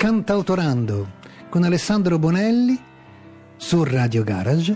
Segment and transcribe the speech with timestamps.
[0.00, 1.18] Cantautorando
[1.50, 2.82] con Alessandro Bonelli
[3.58, 4.74] su Radio Garage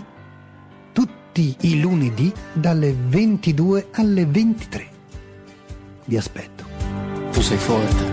[0.93, 4.87] tutti i lunedì dalle 22 alle 23.
[6.05, 6.63] Vi aspetto.
[7.31, 8.03] Tu sei forte,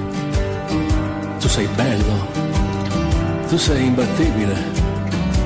[1.38, 2.26] tu sei bello,
[3.46, 4.56] tu sei imbattibile,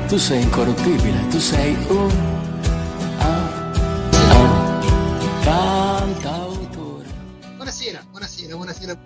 [0.06, 2.10] tu sei incorruttibile, tu sei un
[3.18, 3.72] ah,
[4.12, 4.80] ah,
[5.42, 7.08] cantautore.
[7.56, 8.96] Buonasera, buonasera, buonasera.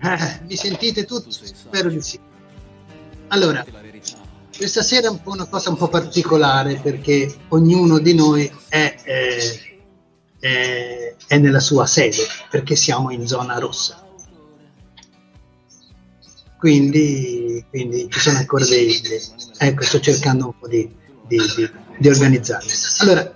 [0.00, 1.30] Eh, mi sentite tutti?
[1.30, 2.18] Spero di sì.
[3.28, 3.64] Allora,
[4.56, 8.94] questa sera è un po' una cosa un po' particolare perché ognuno di noi è,
[9.04, 9.78] eh,
[10.38, 14.06] è, è nella sua sede, perché siamo in zona rossa.
[16.58, 19.00] Quindi, quindi ci sono ancora dei...
[19.58, 20.88] Ecco, sto cercando un po' di,
[21.26, 22.70] di, di, di organizzarmi.
[22.98, 23.34] Allora,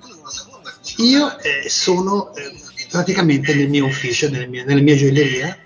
[0.99, 2.53] io eh, sono eh,
[2.89, 5.57] praticamente nel mio ufficio, nella mia, nella mia gioielleria,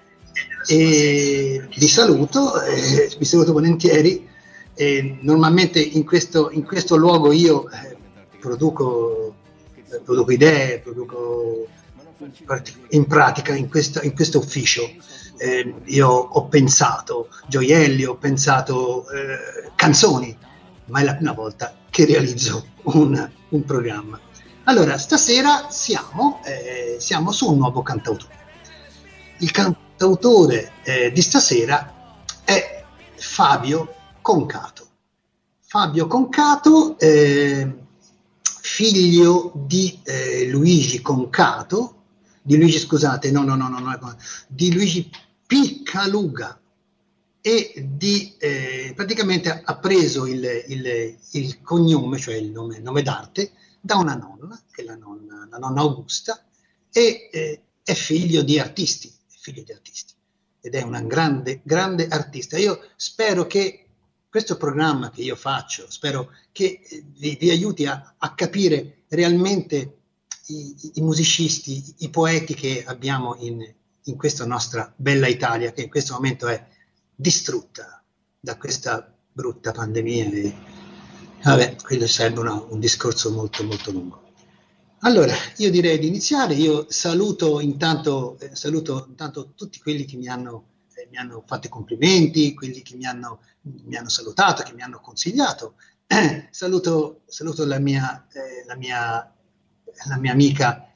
[0.66, 4.29] e vi saluto, eh, vi saluto volentieri.
[4.74, 7.96] E normalmente in questo, in questo luogo io eh,
[8.38, 9.35] produco,
[9.91, 11.66] eh, produco, idee, produco
[12.91, 14.82] in pratica in, questa, in questo ufficio.
[15.38, 20.37] Eh, io ho pensato gioielli, ho pensato eh, canzoni,
[20.87, 24.21] ma è la prima volta che realizzo un, un programma.
[24.65, 28.35] Allora, stasera siamo, eh, siamo su un nuovo cantautore.
[29.38, 32.85] Il cantautore cantautore eh, di stasera è
[33.16, 34.87] Fabio Concato.
[35.61, 37.79] Fabio Concato, eh,
[38.43, 41.95] figlio di eh, Luigi Concato,
[42.43, 44.16] di Luigi, scusate, no, no, no, no, no
[44.47, 45.11] di Luigi
[45.47, 46.60] Piccaluga
[47.41, 53.53] e di, eh, praticamente ha preso il, il, il cognome, cioè il nome, nome, d'arte,
[53.81, 56.45] da una nonna, che è la nonna, la nonna Augusta,
[56.93, 59.15] e eh, è figlio di artisti
[59.47, 60.15] figlio di artisti
[60.61, 62.59] ed è una grande, grande artista.
[62.59, 63.87] Io spero che
[64.28, 66.81] questo programma che io faccio, spero che
[67.16, 69.98] vi, vi aiuti a, a, capire realmente
[70.48, 73.65] i, i, musicisti, i poeti che abbiamo in,
[74.04, 76.66] in questa nostra bella Italia, che in questo momento è
[77.15, 78.03] distrutta
[78.41, 80.25] da questa brutta pandemia.
[80.25, 80.54] E,
[81.44, 84.25] vabbè, quello sarebbe una, un discorso molto, molto lungo.
[85.06, 86.55] Allora, io direi di iniziare.
[86.55, 91.69] Io saluto intanto, eh, saluto intanto tutti quelli che mi hanno, eh, mi hanno, fatto
[91.69, 93.39] i complimenti, quelli che mi hanno,
[93.84, 95.77] mi hanno salutato, che mi hanno consigliato.
[96.09, 99.33] Eh, saluto, saluto la, mia, eh, la, mia,
[100.09, 100.93] la mia amica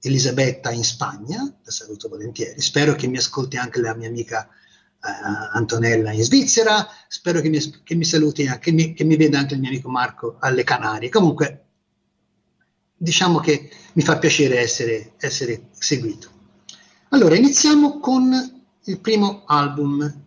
[0.00, 2.58] Elisabetta in Spagna, la saluto volentieri.
[2.58, 6.88] Spero che mi ascolti anche la mia amica uh, Antonella in Svizzera.
[7.06, 9.90] Spero che mi, che mi saluti, che mi, che mi veda anche il mio amico
[9.90, 11.10] Marco alle Canarie.
[11.10, 11.66] Comunque,
[13.02, 16.30] diciamo che mi fa piacere essere, essere seguito.
[17.08, 18.32] Allora, iniziamo con
[18.84, 20.24] il primo album.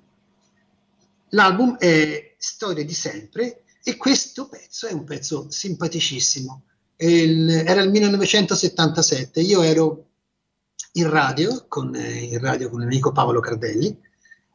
[1.29, 6.63] L'album è Storia di sempre e questo pezzo è un pezzo simpaticissimo.
[6.97, 10.09] Il, era il 1977, io ero
[10.93, 13.97] in radio con, eh, in radio con l'amico Paolo Cardelli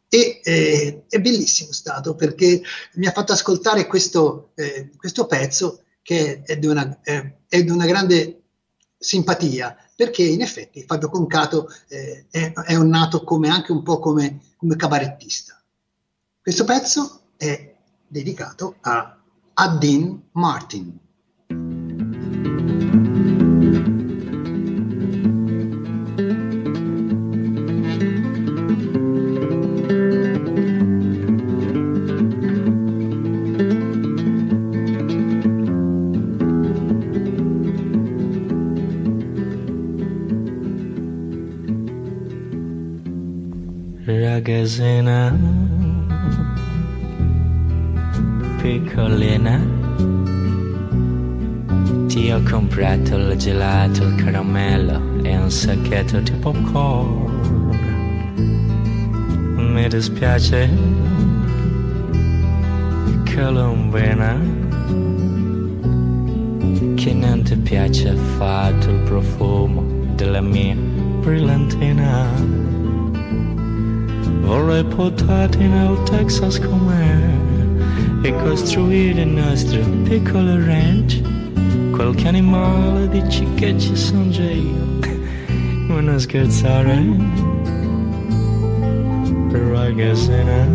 [0.09, 2.63] e eh, è bellissimo stato perché
[2.95, 7.71] mi ha fatto ascoltare questo, eh, questo pezzo che è di una, eh, è di
[7.71, 8.43] una grande
[8.99, 13.99] simpatia, perché in effetti Fabio Concato eh, è, è, un nato come, anche un po'
[13.99, 15.63] come, come cabarettista.
[16.41, 20.99] Questo pezzo è dedicato a Dean Martin.
[44.41, 45.37] Ragazzina
[48.63, 49.61] piccolina
[52.07, 57.29] ti ho comprato il gelato, il caramello e un sacchetto di popcorn.
[59.57, 60.71] Mi dispiace
[63.35, 64.39] colombina
[66.95, 69.85] che non ti piace affatto il profumo
[70.15, 72.60] della mia brillantina
[74.81, 77.19] Vorrei portarti nel Texas com'è
[78.23, 81.21] e costruire il nostro piccolo ranch.
[81.91, 84.99] Qualche animale dici che ci sono già io.
[85.87, 86.99] Ma non scherzare,
[89.51, 90.67] ragazzina.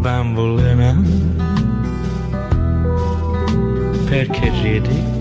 [0.00, 1.00] Bambolina,
[4.08, 5.11] perché ridi?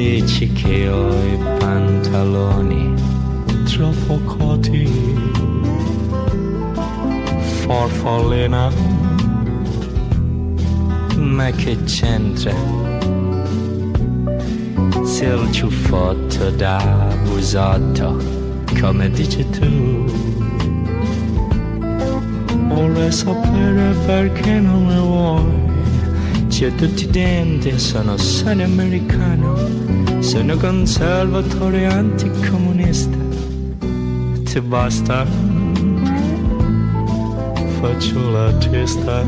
[0.00, 2.94] Dici che ho i pantaloni
[3.64, 4.88] troppo corti,
[7.66, 8.72] farfallina,
[11.16, 12.54] ma che c'entra?
[15.02, 18.16] Se il ciuffotto da busotto,
[18.80, 20.06] come dici tu,
[22.68, 25.69] vorrei sapere perché non mi vuoi.
[26.62, 29.56] I denti, sono sano americano,
[30.20, 33.16] sono conservatore anticomunista.
[34.44, 35.24] Ti basta?
[37.80, 39.24] Faccio la testa.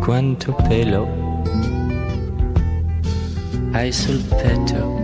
[0.00, 1.42] Quanto pelo
[3.70, 5.02] hai sul petto?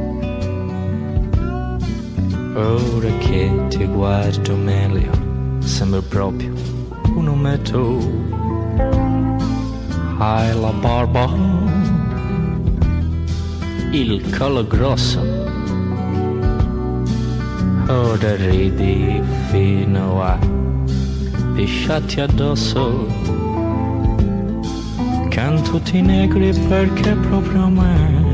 [2.57, 5.20] Ora che ti guardo meglio,
[5.61, 6.53] sembra proprio
[7.15, 7.99] un ometto.
[10.19, 11.29] Hai la barba,
[13.91, 15.21] il collo grosso.
[17.89, 20.39] Ora ridi fino a
[21.55, 23.07] pisciarti addosso.
[25.29, 28.30] Canto tutti negri perché proprio a me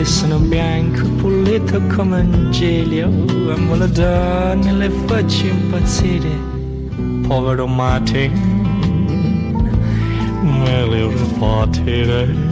[0.00, 3.04] che sono bianco pulito come un gelio
[3.52, 6.30] amo le donne le faccio impazzire
[7.28, 8.32] povero Martin
[10.42, 12.48] me ripartirei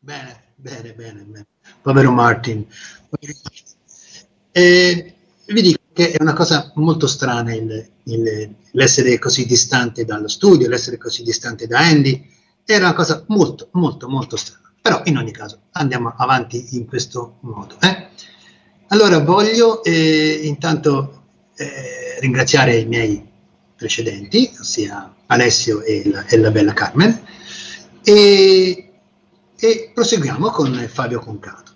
[0.00, 1.46] Bene, bene, bene, bene.
[1.82, 2.64] Povero Martin.
[4.52, 5.14] E
[5.48, 10.68] vi dico che è una cosa molto strana il- il- l'essere così distante dallo studio,
[10.68, 12.24] l'essere così distante da Andy.
[12.64, 14.70] Era una cosa molto, molto, molto strana.
[14.80, 17.78] Però in ogni caso andiamo avanti in questo modo.
[17.80, 18.10] eh.
[18.90, 21.24] Allora voglio eh, intanto
[21.56, 23.28] eh, ringraziare i miei
[23.74, 27.20] precedenti, ossia Alessio e la, e la bella Carmen,
[28.04, 28.92] e,
[29.56, 31.72] e proseguiamo con Fabio Concato.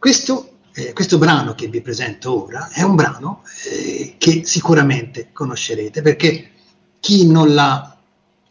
[0.00, 6.02] Questo, eh, questo brano che vi presento ora è un brano eh, che sicuramente conoscerete
[6.02, 6.50] perché
[6.98, 7.96] chi non l'ha,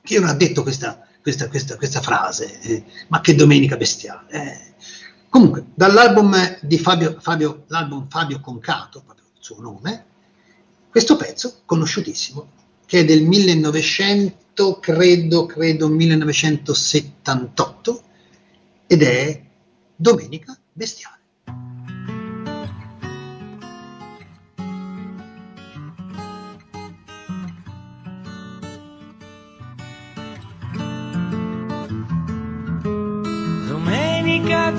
[0.02, 4.26] chi non ha detto questa, questa, questa, questa frase, eh, ma che domenica bestiale.
[4.30, 4.74] eh.
[5.28, 10.06] Comunque, dall'album di Fabio, Fabio, l'album Fabio Concato, proprio il suo nome,
[10.92, 12.48] questo pezzo conosciutissimo,
[12.86, 18.04] che è del 1900, credo, credo 1978,
[18.86, 19.44] ed è
[19.96, 21.22] Domenica Bestiale.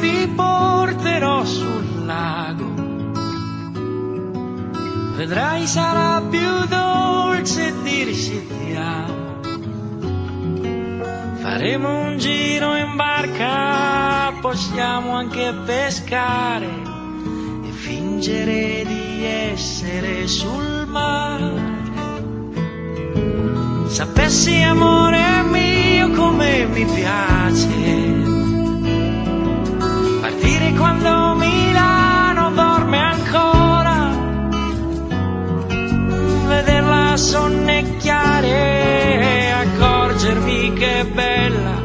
[0.04, 2.72] Ti porterò sul lago.
[5.16, 9.22] Vedrai sarà più dolce dirsi ti amo.
[11.40, 16.68] Faremo un giro in barca, possiamo anche pescare
[17.66, 21.72] e fingere di essere sul mare.
[23.86, 28.23] Sapessi amore mio come mi piace
[30.34, 34.10] partire quando Milano dorme ancora,
[36.46, 41.82] vederla sonnecchiare e accorgermi che è bella,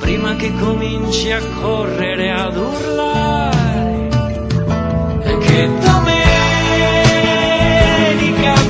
[0.00, 4.08] prima che cominci a correre ad urlare.
[5.40, 6.14] Che domenica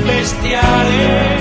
[0.05, 1.34] bestiale.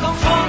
[0.00, 0.47] 刚刚说。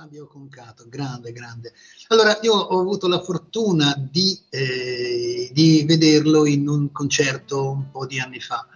[0.00, 1.74] Fabio Concato, grande, grande.
[2.08, 8.06] Allora, io ho avuto la fortuna di, eh, di vederlo in un concerto un po'
[8.06, 8.66] di anni fa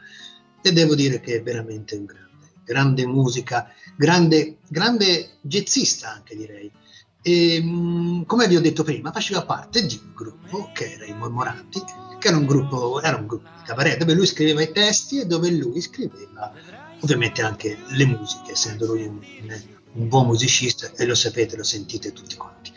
[0.60, 6.70] e devo dire che è veramente un grande, grande musica, grande, grande jazzista anche direi.
[7.22, 11.16] E, mh, come vi ho detto prima, faceva parte di un gruppo che era i
[11.16, 11.82] Mormoranti,
[12.18, 15.24] che era un gruppo, era un gruppo di cabaret dove lui scriveva i testi e
[15.24, 16.52] dove lui scriveva
[17.00, 22.12] ovviamente anche le musiche, essendo lui un, un buon musicista e lo sapete, lo sentite
[22.12, 22.72] tutti quanti.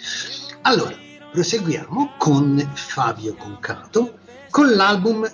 [0.62, 0.96] Allora,
[1.32, 4.20] proseguiamo con Fabio Concato
[4.50, 5.30] con l'album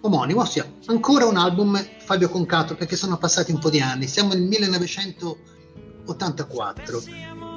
[0.00, 4.32] omonimo, ossia ancora un album Fabio Concato perché sono passati un po' di anni, siamo
[4.32, 7.02] nel 1984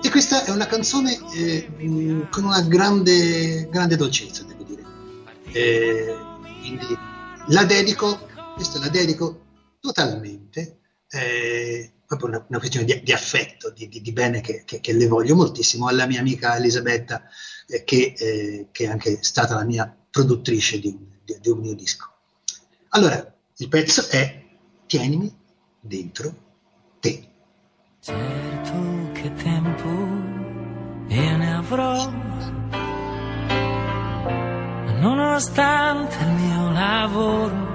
[0.02, 4.82] e questa è una canzone eh, mh, con una grande, grande dolcezza, devo dire.
[5.52, 6.16] Eh,
[6.60, 6.98] quindi
[7.48, 9.40] la dedico, questa la dedico
[9.80, 14.82] totalmente, eh, proprio una, una questione di, di affetto, di, di, di bene che, che,
[14.82, 17.24] che, le voglio moltissimo, alla mia amica Elisabetta,
[17.68, 22.10] eh, che, eh, che, è anche stata la mia produttrice di, di un mio disco.
[22.90, 24.44] Allora, il pezzo è
[24.86, 25.34] Tienimi
[25.80, 26.36] dentro
[27.00, 27.30] te.
[28.02, 29.88] Certo che tempo
[31.08, 32.12] io ne avrò,
[35.00, 37.70] nonostante il mio lavoro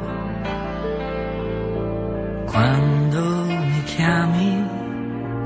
[2.47, 3.46] quando
[3.87, 4.53] chiami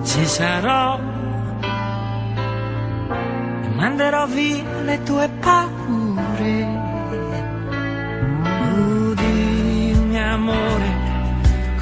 [0.02, 0.99] ci sarò
[3.62, 6.54] e manderò via le tue paure.
[8.73, 10.90] Oh, dimmi amore,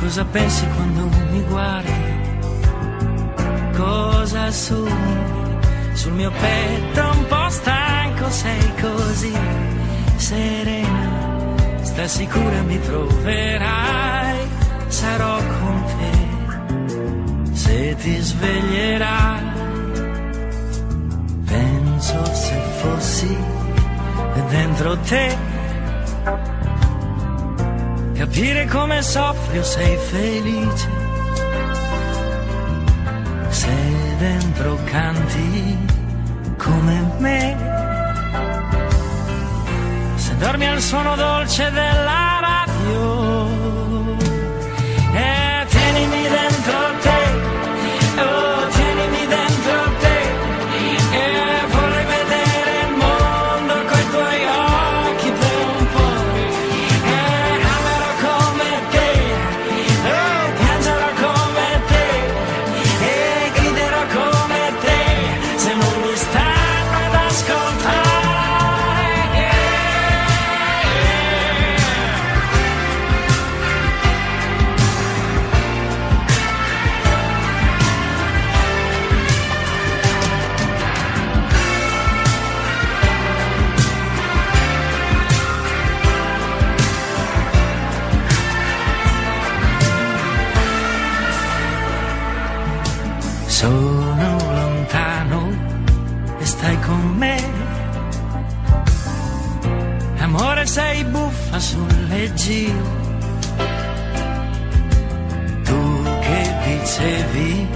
[0.00, 2.16] cosa pensi quando mi guardi?
[3.76, 5.16] Cosa sogni?
[5.92, 9.36] Sul mio petto un po' stanco sei così
[10.16, 11.10] serena,
[11.82, 14.38] sta sicura mi troverai
[14.88, 16.17] sarò con te
[17.68, 19.42] se ti sveglierai.
[21.44, 23.37] Penso se fossi
[24.48, 25.37] dentro te,
[28.14, 30.88] capire come soffri o sei felice.
[33.48, 33.75] Se
[34.18, 35.76] dentro canti
[36.56, 37.56] come me,
[40.14, 43.17] se dormi al suono dolce della radio
[102.18, 102.72] leggio.
[105.62, 107.68] Tu che dicevi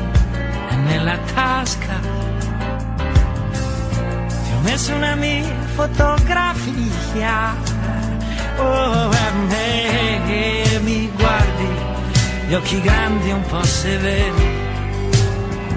[0.69, 2.01] è nella tasca.
[4.27, 5.45] Ti ho messo una mia
[5.75, 7.55] fotografia.
[8.59, 11.69] Oh, a me che mi guardi,
[12.49, 14.61] gli occhi grandi un po' severi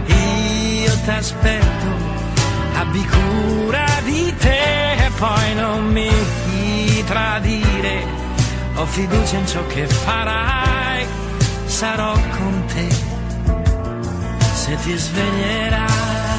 [0.08, 1.88] io t'aspetto,
[2.76, 6.10] abbi cura di te e poi non mi
[7.06, 8.25] tradire.
[8.78, 11.06] Ho fiducia in ciò che farai,
[11.66, 12.88] sarò con te
[14.54, 16.35] se ti sveglierai.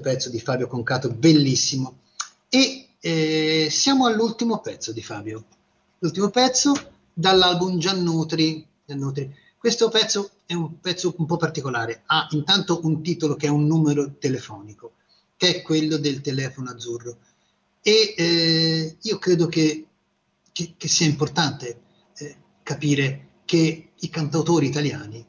[0.00, 1.98] Pezzo di Fabio Concato, bellissimo.
[2.48, 5.44] E eh, siamo all'ultimo pezzo di Fabio.
[5.98, 6.72] L'ultimo pezzo
[7.12, 8.66] dall'album Giannutri.
[8.84, 9.32] Giannutri.
[9.56, 12.02] Questo pezzo è un pezzo un po' particolare.
[12.06, 14.92] Ha intanto un titolo che è un numero telefonico,
[15.36, 17.18] che è quello del telefono azzurro.
[17.82, 19.86] E eh, io credo che,
[20.52, 21.80] che, che sia importante
[22.16, 25.24] eh, capire che i cantautori italiani,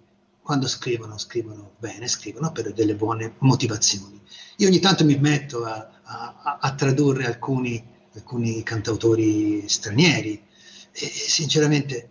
[0.51, 4.19] quando scrivono, scrivono bene, scrivono per delle buone motivazioni.
[4.57, 7.81] Io ogni tanto mi metto a, a, a tradurre alcuni,
[8.15, 10.43] alcuni cantautori stranieri
[10.91, 12.09] e sinceramente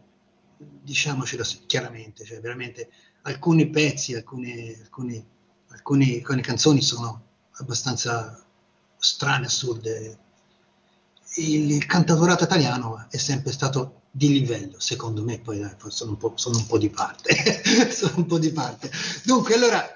[0.57, 2.89] diciamocelo chiaramente, cioè veramente
[3.25, 5.23] alcuni pezzi, alcune, alcuni,
[5.69, 7.23] alcuni, alcune canzoni sono
[7.59, 8.43] abbastanza
[8.97, 10.19] strane, assurde.
[11.37, 16.59] Il cantautorato italiano è sempre stato di livello, secondo me, poi dai, sono, un sono,
[16.59, 17.35] un po', di parte.
[17.93, 18.91] sono un po' di parte.
[19.25, 19.87] Dunque, allora,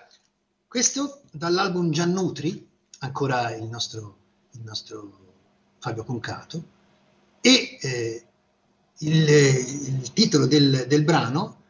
[0.68, 2.68] questo dall'album Giannutri,
[3.00, 4.16] ancora il nostro,
[4.52, 5.18] il nostro
[5.78, 6.62] Fabio Concato,
[7.40, 8.24] e eh,
[8.98, 11.62] il, il titolo del, del, brano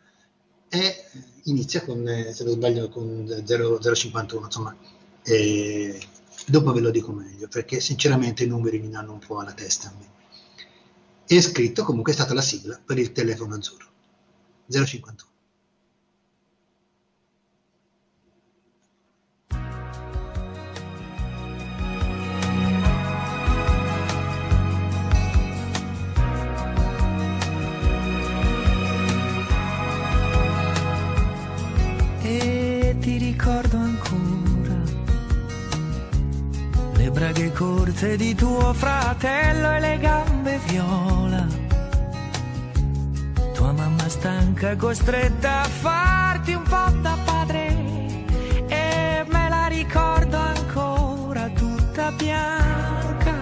[0.69, 1.05] è,
[1.45, 4.77] inizia con, se non sbaglio, con 051, insomma,
[5.23, 5.99] eh,
[6.47, 9.89] dopo ve lo dico meglio, perché sinceramente i numeri mi danno un po' alla testa
[9.89, 10.13] a me.
[11.27, 13.89] È scritto comunque è stata la sigla per il telefono azzurro,
[14.69, 15.34] 051.
[37.35, 41.47] Braghe corte di tuo fratello e le gambe viola.
[43.53, 47.67] Tua mamma stanca costretta a farti un po' da padre
[48.69, 53.35] e me la ricordo ancora tutta bianca.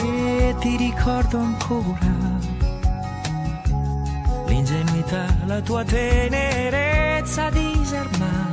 [0.00, 2.22] E ti ricordo ancora
[4.46, 8.43] l'ingenuità, la tua tenerezza disarmante.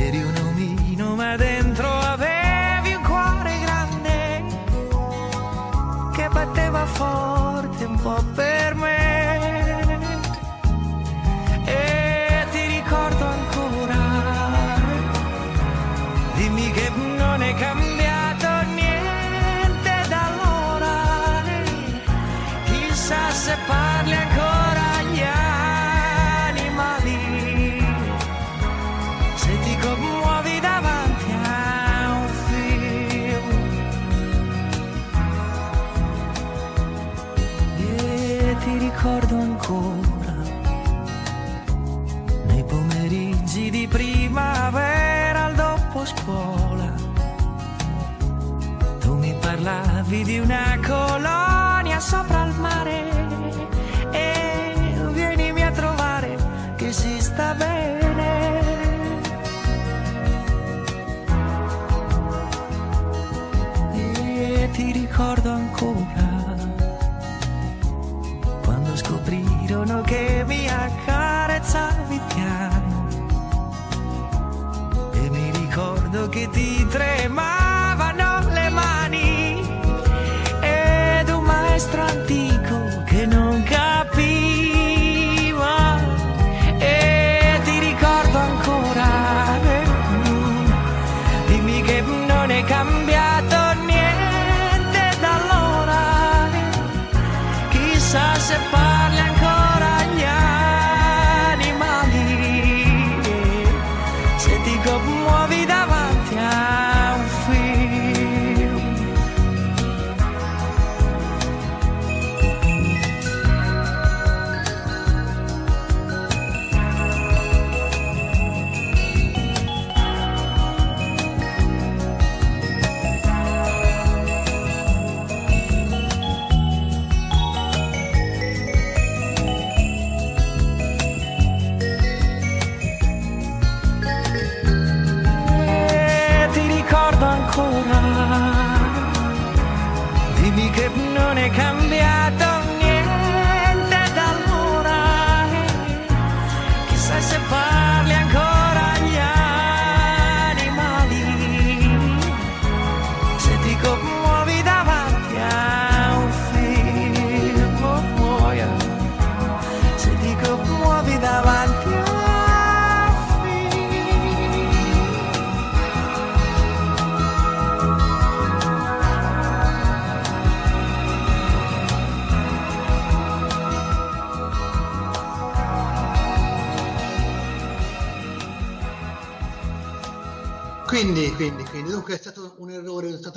[0.00, 4.44] Eri un omino ma dentro avevi un cuore grande
[6.14, 9.37] che batteva forte un po' per me.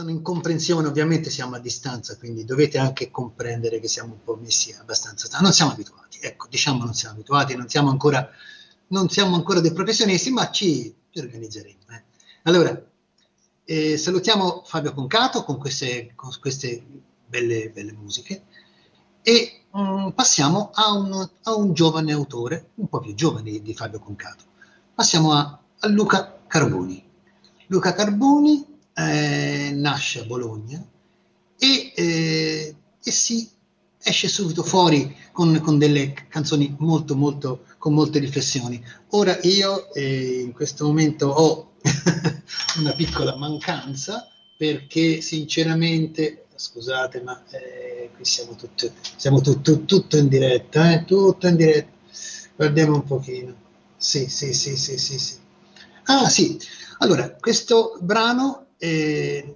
[0.01, 4.23] Errore, è stata un'incomprensione, ovviamente siamo a distanza, quindi dovete anche comprendere che siamo un
[4.23, 8.27] po' messi abbastanza, non siamo abituati, ecco, diciamo non siamo abituati, non siamo ancora,
[8.87, 11.79] non siamo ancora dei professionisti, ma ci, ci organizzeremo.
[11.89, 12.03] eh.
[12.43, 12.83] Allora,
[13.63, 16.83] eh, salutiamo Fabio Concato con queste, con queste
[17.27, 18.43] belle, belle musiche
[19.21, 23.73] e mm, passiamo a un, a un giovane autore, un po' più giovane di, di
[23.73, 24.45] Fabio Concato.
[24.93, 27.09] Passiamo a, a Luca Carboni.
[27.67, 30.83] Luca Carboni eh, nasce a Bologna
[31.57, 33.49] e, eh, e si
[34.03, 38.83] esce subito fuori con, con delle canzoni molto, molto, con molte riflessioni.
[39.09, 41.73] Ora io eh, in questo momento ho
[42.79, 44.27] una piccola mancanza
[44.57, 51.47] perché sinceramente, scusate, ma eh, qui siamo, tutti, siamo tutto, tutto in diretta, eh, tutto
[51.47, 51.89] in diretta.
[52.55, 53.55] Guardiamo un pochino.
[53.97, 55.35] Sì, sì, sì, sì, sì, sì.
[56.05, 56.59] Ah, sì.
[56.99, 59.55] Allora, questo brano eh,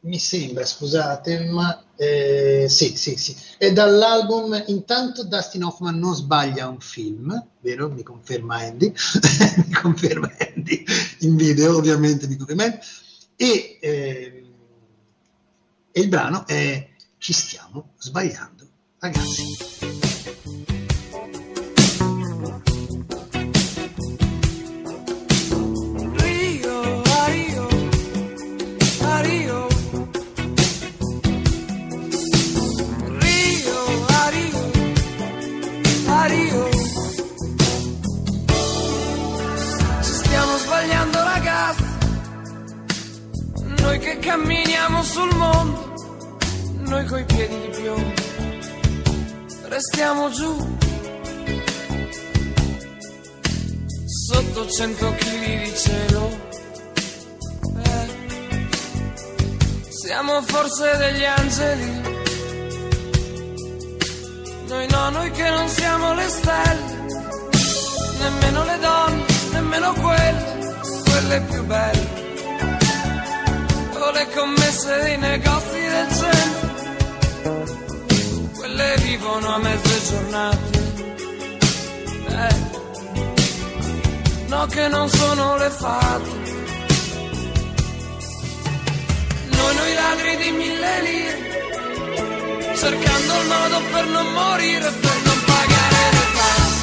[0.00, 6.68] mi sembra, scusate, ma eh, sì, sì, sì, è dall'album Intanto Dustin Hoffman non sbaglia
[6.68, 7.88] un film, vero?
[7.88, 8.92] Mi conferma Andy,
[9.66, 10.84] mi conferma Andy
[11.20, 12.78] in video, ovviamente mi conferma Andy.
[13.36, 14.44] E, eh,
[15.92, 20.19] e il brano è Ci stiamo sbagliando, ragazzi.
[44.10, 45.94] Che camminiamo sul mondo,
[46.78, 48.12] noi coi piedi di piombo,
[49.68, 50.78] restiamo giù.
[54.26, 56.40] Sotto cento chili di cielo.
[57.84, 58.08] Eh,
[59.90, 62.08] Siamo forse degli angeli.
[64.66, 67.08] Noi no, noi che non siamo le stelle
[68.20, 70.58] Nemmeno le donne, nemmeno quelle
[71.04, 72.19] Quelle più belle
[74.12, 76.68] le commesse dei negozi del centro.
[78.58, 80.78] Quelle vivono a mezze giornate.
[82.28, 82.78] Eh,
[84.48, 86.30] No che non sono le fate.
[89.50, 91.38] Noi noi ladri di mille lire
[92.74, 96.78] Cercando il modo per non morire Per non pagare le tasse.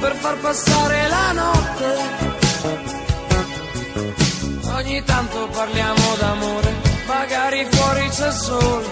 [0.00, 2.25] Per far passare la notte
[4.76, 6.74] Ogni tanto parliamo d'amore
[7.06, 8.86] Magari fuori c'è sole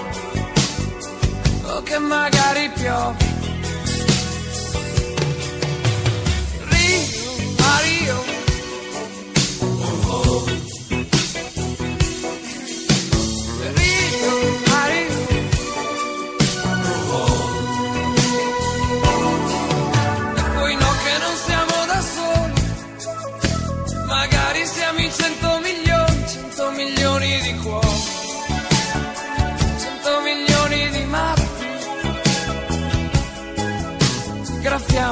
[1.66, 3.33] O che magari piove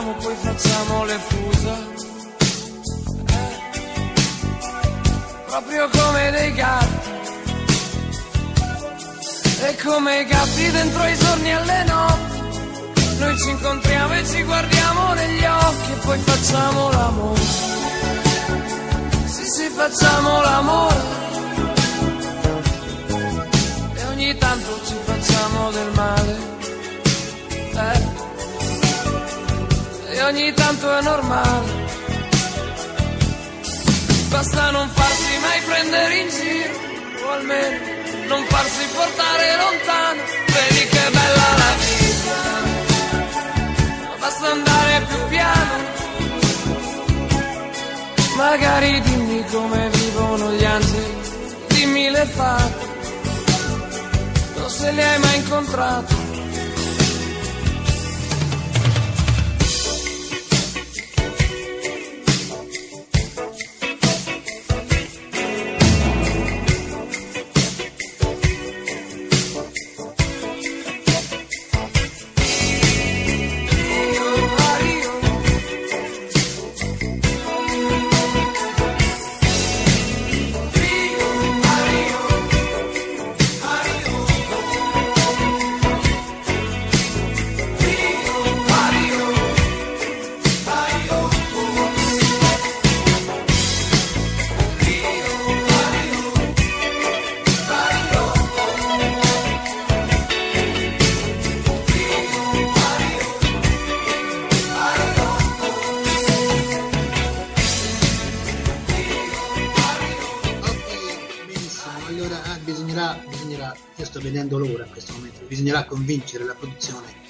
[0.03, 1.77] graffiamo poi facciamo le fusa.
[3.27, 3.61] Eh,
[5.47, 7.11] proprio come dei gatti.
[9.65, 12.41] E come i gatti dentro i giorni e alle notti.
[13.19, 17.41] Noi ci incontriamo e ci guardiamo negli occhi e poi facciamo l'amore.
[19.27, 21.21] Sì sì facciamo l'amore.
[23.95, 26.51] E ogni tanto ci facciamo del male.
[27.75, 28.12] Eh
[30.13, 31.81] e ogni tanto è normale.
[34.29, 37.79] Basta non farsi mai prendere in giro, o almeno
[38.29, 40.23] non farsi portare lontano.
[40.55, 42.39] Vedi che bella la vita,
[44.19, 45.91] basta andare più piano.
[48.37, 51.17] Magari dimmi come vivono gli angeli,
[51.69, 52.87] dimmi le fate,
[54.57, 56.22] non se li hai mai incontrati.
[115.93, 117.21] Convincere la produzione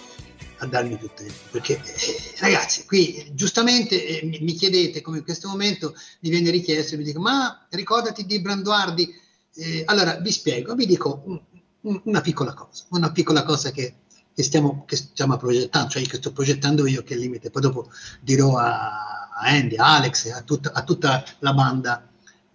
[0.59, 5.49] a darmi più tempo, perché eh, ragazzi, qui giustamente eh, mi, chiedete come in questo
[5.49, 9.13] momento mi viene richiesto mi dico ma ricordati di Branduardi,
[9.55, 11.41] eh, allora vi spiego, vi dico un,
[11.81, 13.97] un, una piccola cosa, una piccola cosa che,
[14.33, 17.91] che, stiamo, che stiamo progettando, cioè che sto progettando io che il limite, poi dopo
[18.21, 22.09] dirò a, Andy, a Alex, a tutta, a tutta la banda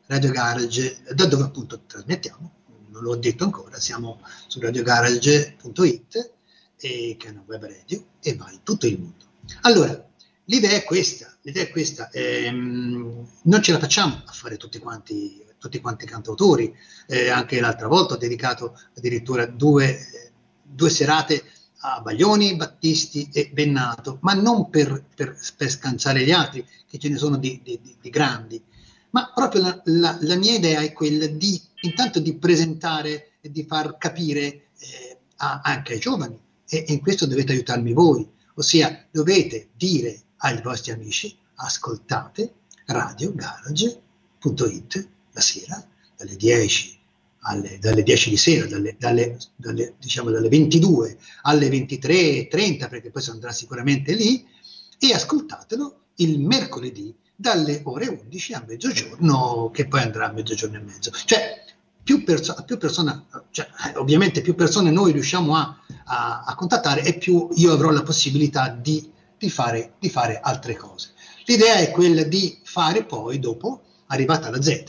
[0.05, 2.56] Radio Garage, da dove appunto trasmettiamo,
[2.97, 6.31] non l'ho detto ancora, siamo su radiogarage.it
[6.77, 9.25] che è una web radio e va in tutto il mondo.
[9.61, 10.07] Allora,
[10.45, 15.43] l'idea è questa, l'idea è questa, ehm, non ce la facciamo a fare tutti quanti,
[15.57, 16.73] tutti quanti cantautori,
[17.07, 20.31] eh, anche l'altra volta ho dedicato addirittura due,
[20.61, 21.43] due serate
[21.79, 27.09] a Baglioni, Battisti e Bennato, ma non per, per, per scansare gli altri, che ce
[27.09, 28.61] ne sono di, di, di grandi,
[29.11, 33.63] ma proprio la, la, la, mia idea è quella di intanto di presentare e di
[33.63, 39.07] far capire eh, a, anche ai giovani e, e in questo dovete aiutarmi voi, ossia
[39.11, 42.53] dovete dire ai vostri amici ascoltate
[42.85, 45.83] radiogarage.it la sera
[46.15, 46.97] dalle 10
[47.47, 53.23] alle, dalle 10 di sera, dalle, dalle, dalle, diciamo dalle 22 alle 23.30, perché poi
[53.29, 54.45] andrà sicuramente lì,
[54.99, 60.81] e ascoltatelo il mercoledì dalle ore 11 a mezzogiorno, che poi andrà a mezzogiorno e
[60.81, 61.11] mezzo.
[61.11, 61.63] Cioè,
[62.03, 67.17] più, perso- più persone, cioè, ovviamente più persone noi riusciamo a, a, a, contattare e
[67.17, 71.11] più io avrò la possibilità di, di, fare, di fare altre cose.
[71.45, 74.83] L'idea è quella di fare poi, dopo, arrivata la Z,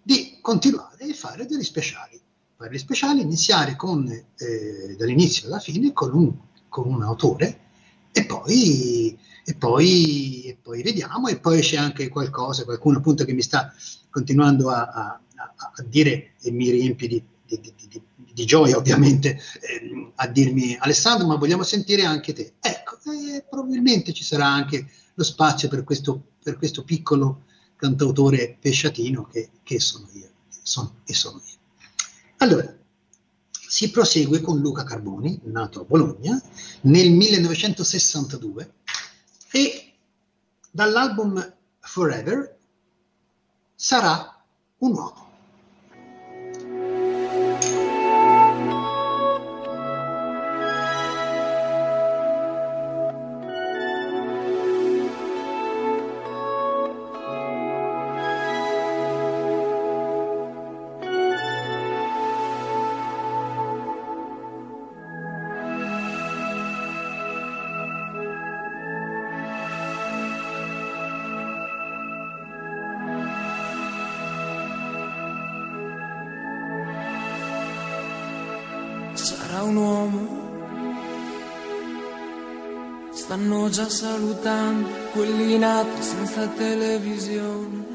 [0.00, 2.20] di continuare a fare degli speciali.
[2.56, 6.32] Fare degli speciali, iniziare con, eh, dall'inizio alla fine con un,
[6.68, 7.66] con un autore
[8.12, 13.32] e poi, e, poi, e poi vediamo e poi c'è anche qualcosa, qualcuno appunto che
[13.32, 13.72] mi sta
[14.10, 20.12] continuando a, a a, dire e mi riempie di, di, di, di gioia ovviamente eh,
[20.16, 22.54] a dirmi Alessandro ma vogliamo sentire anche te.
[22.60, 27.44] Ecco, eh, probabilmente ci sarà anche lo spazio per questo, per questo piccolo
[27.76, 30.30] cantautore pesciatino che, che sono io
[30.62, 31.56] sono, e sono io.
[32.38, 32.76] Allora,
[33.50, 36.40] si prosegue con Luca Carboni, nato a Bologna
[36.82, 38.72] nel 1962
[39.52, 39.94] e
[40.70, 42.58] dall'album Forever
[43.74, 44.44] sarà
[44.78, 45.27] un uomo.
[83.78, 87.86] Già salutando quelli nati senza televisione.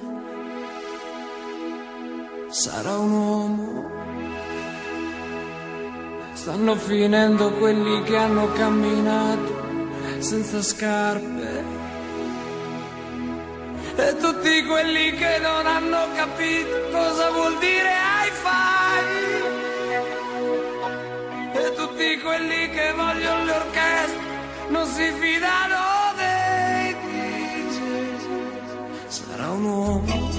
[2.47, 3.91] Sarà un uomo.
[6.31, 9.51] Stanno finendo quelli che hanno camminato
[10.19, 11.63] senza scarpe.
[13.97, 17.91] E tutti quelli che non hanno capito cosa vuol dire
[18.23, 19.01] hi-fi.
[21.59, 24.22] E tutti quelli che vogliono le orchestre
[24.69, 27.78] non si fidano dei DJ.
[29.08, 30.32] Sarà un uomo.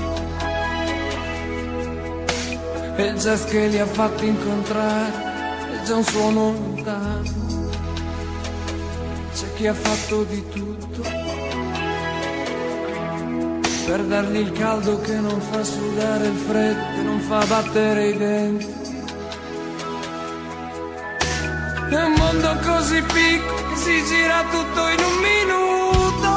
[2.97, 5.33] E gest che li ha fatti incontrare
[5.75, 7.43] è già un suono lontano.
[9.35, 11.03] C'è chi ha fatto di tutto
[13.87, 18.17] per dargli il caldo che non fa sudare il freddo, che non fa battere i
[18.17, 18.84] denti.
[21.95, 26.31] È un mondo così piccolo si gira tutto in un minuto.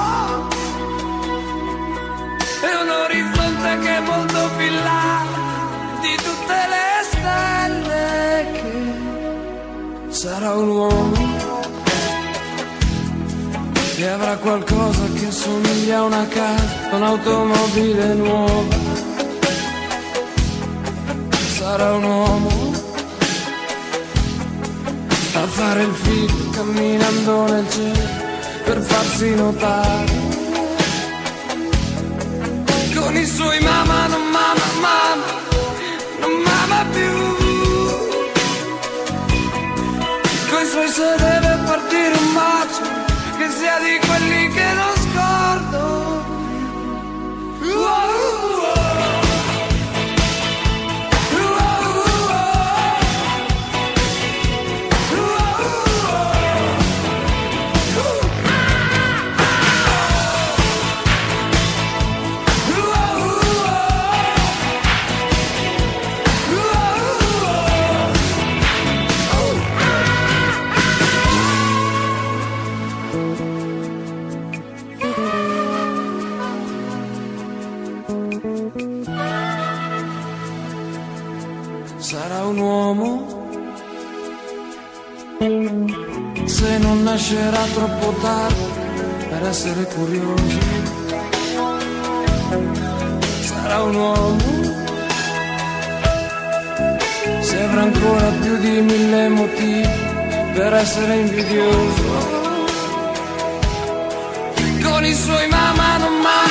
[2.62, 5.26] È un orizzonte che è molto più là
[6.02, 11.56] di tutte le stelle che sarà un uomo
[13.96, 18.76] che avrà qualcosa che somiglia a una casa, un'automobile nuova.
[21.58, 22.77] Sarà un uomo
[25.58, 28.08] fare il figlio camminando nel cielo
[28.64, 30.12] per farsi notare.
[32.96, 35.30] Con i suoi mamma, non mamma, mamma,
[36.22, 37.12] non mamma più.
[40.50, 41.47] Con i suoi se
[82.88, 83.36] uomo.
[86.46, 88.66] Se non nascerà troppo tardi
[89.30, 90.60] per essere curioso
[93.42, 94.50] sarà un uomo.
[97.42, 99.90] Se avrà ancora più di mille motivi
[100.54, 102.36] per essere invidioso.
[104.82, 106.42] Con i suoi mamma non ma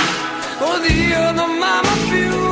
[0.74, 2.45] oddio non mamma più.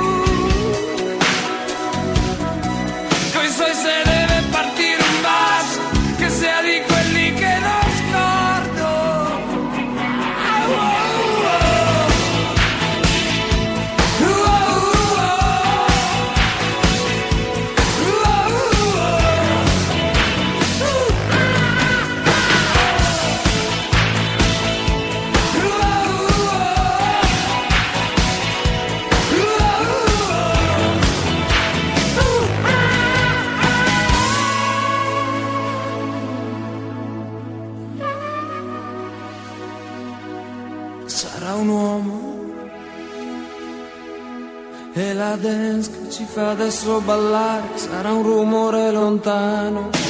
[45.36, 50.03] Dance che ci fa adesso ballare sarà un rumore lontano.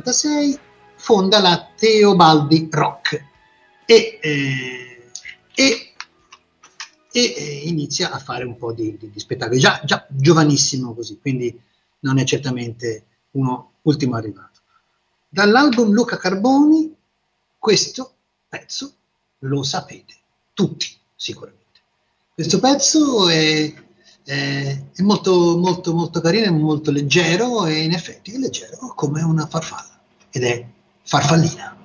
[0.00, 0.58] 1976,
[0.96, 3.24] fonda la Teobaldi Rock
[3.84, 5.10] e, eh,
[5.54, 5.94] e-
[7.12, 11.60] e, inizia a fare un po' di, di- di spettacoli, già, già giovanissimo così, quindi
[12.00, 14.60] non è certamente uno ultimo arrivato.
[15.28, 16.94] Dall'album Luca Carboni,
[17.58, 18.14] questo
[18.48, 18.94] pezzo
[19.40, 20.14] lo sapete
[20.54, 21.58] tutti sicuramente.
[22.34, 23.72] Questo pezzo è,
[24.30, 29.22] è- è molto, molto, molto carino, è molto leggero e in effetti è leggero come
[29.22, 29.98] una farfalla
[30.30, 30.64] ed è
[31.02, 31.76] farfallina.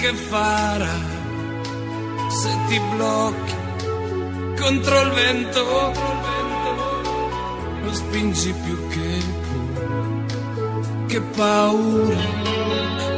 [0.00, 1.18] Che farà?
[2.30, 3.54] se ti blocchi
[4.58, 5.92] contro il vento,
[7.82, 10.28] lo spingi più che puoi.
[11.06, 12.20] Che paura,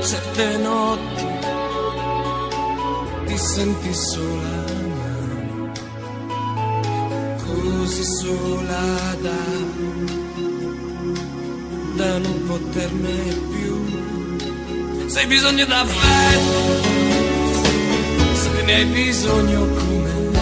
[0.00, 1.26] certe notti
[3.26, 4.64] ti senti sola,
[7.44, 9.44] così sola da,
[11.96, 13.16] da non poterne
[13.50, 13.61] più.
[15.12, 16.90] Se hai bisogno d'affetto
[18.34, 20.40] se ne hai bisogno come me.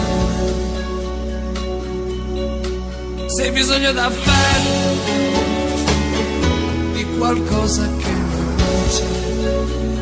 [3.27, 4.69] Se hai bisogno d'affetto,
[6.93, 8.55] di qualcosa che non
[8.87, 10.00] c'è.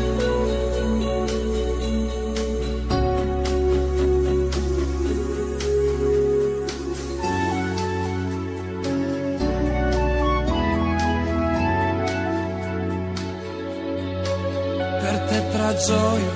[15.86, 16.32] Gioia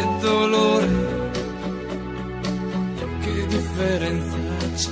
[0.00, 0.90] e dolore,
[3.20, 4.36] che differenza
[4.74, 4.90] c'è?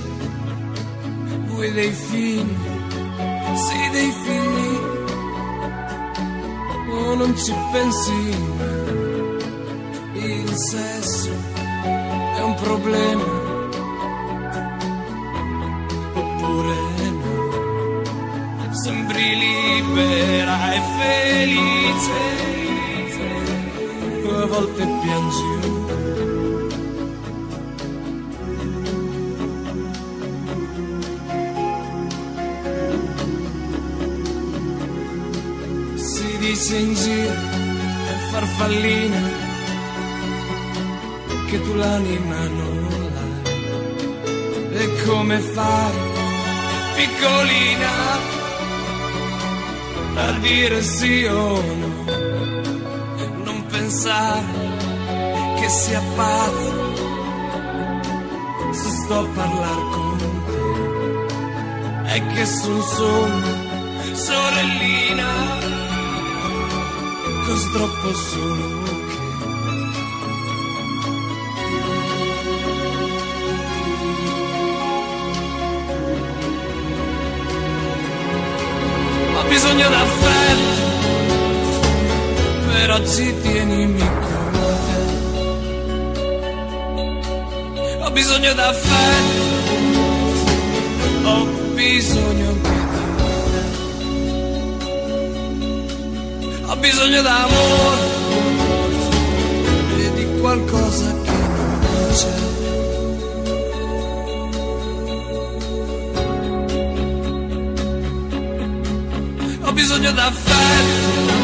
[1.46, 2.56] Vuoi dei figli,
[3.54, 4.78] sì dei figli,
[6.90, 8.34] o non ci pensi?
[10.14, 11.30] Il sesso
[12.36, 13.24] è un problema
[16.14, 16.94] oppure.
[18.82, 21.95] Sembri libera e felice,
[24.46, 25.44] volte piangi.
[35.94, 39.20] Si dice in giro, è farfallina,
[41.46, 43.42] che tu l'anima non l'hai.
[44.82, 45.92] E come fai,
[46.96, 47.90] piccolina,
[50.14, 51.75] a dire sì o no?
[54.06, 56.94] Pensare che sia pazzo
[58.70, 60.54] se sto a parlare con te.
[62.14, 63.40] È che son solo
[64.14, 65.30] sorellina,
[67.46, 68.84] così troppo solo
[79.34, 80.85] che bisogno d'affetto,
[82.96, 84.96] oggi tienimi con te.
[88.02, 89.42] Ho bisogno d'affetto,
[91.28, 91.44] ho
[91.74, 93.26] bisogno anche di
[95.20, 95.64] te.
[96.64, 98.04] Ho bisogno d'amore
[99.98, 102.36] e di qualcosa che non c'è.
[109.64, 111.35] Ho bisogno d'affetto.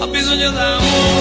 [0.00, 1.19] Ho bisogno d'amore.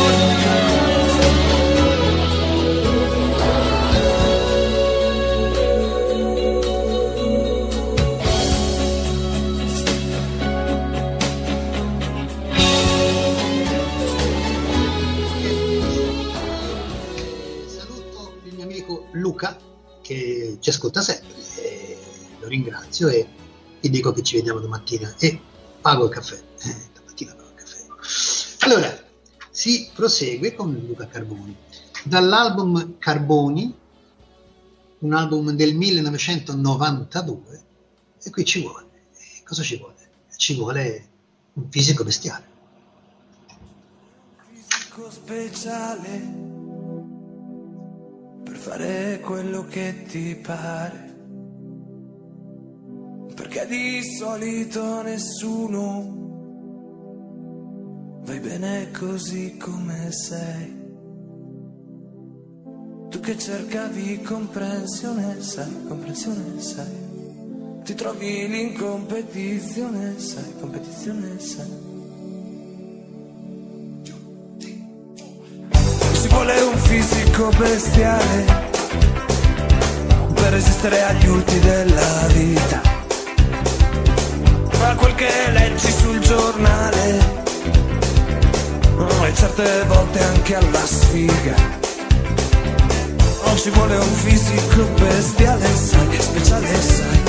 [20.60, 21.98] Ci ascolta sempre, e
[22.40, 23.28] lo ringrazio e
[23.80, 25.40] gli dico che ci vediamo domattina e
[25.82, 26.36] pago il caffè.
[26.36, 28.66] Eh, domattina pago il caffè.
[28.66, 29.08] Allora,
[29.50, 31.56] si prosegue con Luca Carboni.
[32.04, 33.76] Dall'album Carboni,
[35.00, 37.64] un album del 1992,
[38.24, 38.88] e qui ci vuole.
[39.14, 39.96] E cosa ci vuole?
[40.36, 41.08] Ci vuole
[41.54, 42.48] un fisico bestiale.
[44.52, 46.59] fisico speciale
[48.60, 51.08] fare quello che ti pare.
[53.34, 56.18] Perché di solito nessuno
[58.26, 60.78] vai bene così come sei.
[63.10, 67.08] Tu che cercavi comprensione, sai, comprensione, sai.
[67.84, 71.89] Ti trovi in competizione, sai, competizione, sai.
[76.90, 78.46] Fisico bestiale
[80.34, 82.82] per resistere agli urti della vita.
[84.82, 87.20] A quel che leggi sul giornale
[88.98, 91.54] oh, e certe volte anche alla sfiga.
[93.44, 97.22] Oh, ci vuole un fisico bestiale, sai, speciale, sai,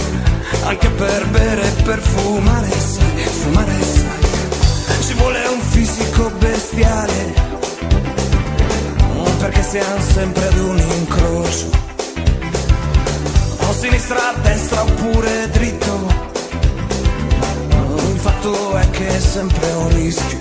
[0.64, 5.02] anche per bere e per fumare, sai, fumare, sai.
[5.02, 7.50] Ci vuole un fisico bestiale
[9.41, 11.70] perché siamo sempre ad un incrocio.
[13.57, 16.28] O sinistra, destra oppure dritto.
[18.12, 20.41] Il fatto è che è sempre un rischio.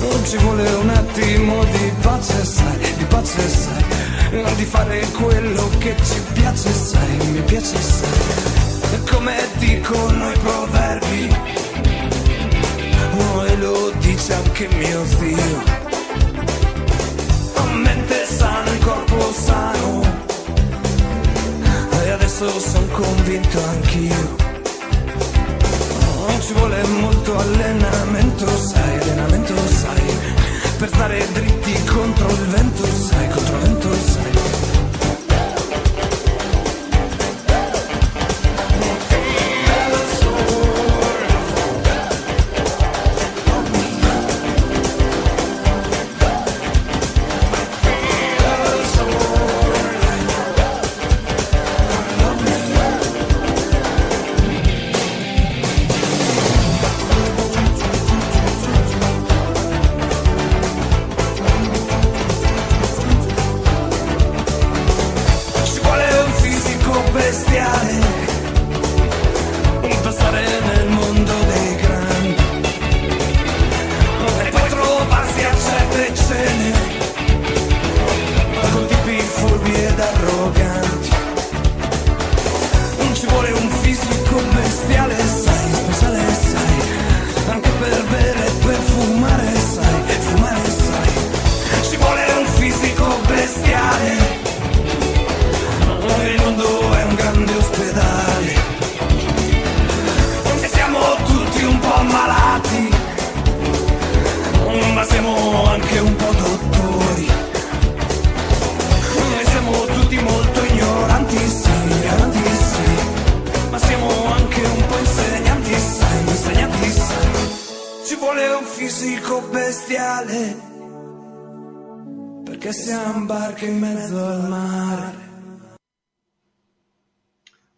[0.00, 4.54] Non ci vuole un attimo di pace, sai, di pace, sai.
[4.56, 9.04] Di fare quello che ci piace, sai, mi piace, sai.
[9.10, 11.36] Come dicono i proverbi.
[13.18, 15.85] Oh, e lo dice anche mio zio
[18.72, 20.02] il corpo sano.
[22.04, 24.36] E adesso sono convinto anch'io.
[26.28, 30.34] Non ci vuole molto allenamento, sai, allenamento, sai.
[30.78, 34.45] Per stare dritti contro il vento, sai, contro il vento, sai.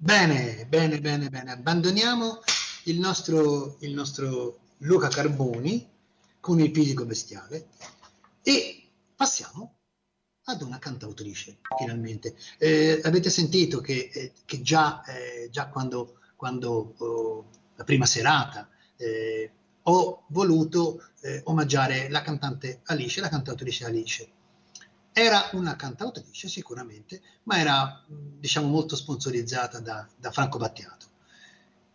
[0.01, 1.51] Bene, bene, bene, bene.
[1.51, 2.40] Abbandoniamo
[2.84, 5.90] il nostro, il nostro Luca Carboni
[6.38, 7.66] con il fisico bestiale
[8.42, 9.78] e passiamo
[10.44, 12.36] ad una cantautrice, finalmente.
[12.59, 18.68] Eh, avete sentito che, eh, che già, eh, già, quando, quando oh, la prima serata
[18.96, 19.51] eh,
[19.82, 24.30] ho voluto eh, omaggiare la cantante Alice, la cantautrice Alice.
[25.20, 31.06] Era una cantautrice sicuramente, ma era diciamo molto sponsorizzata da, da Franco Battiato.